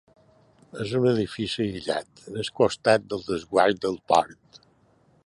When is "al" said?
2.41-2.51